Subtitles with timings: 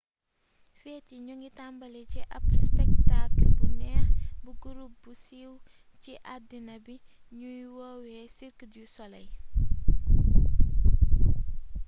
[0.79, 4.07] feet yi ñoo ngi tambali ci ab spektaakal bu neex
[4.43, 5.51] bu gurup bu siiw
[6.01, 6.95] ci addina bi
[7.39, 9.29] ñuy woowee cirque du soleil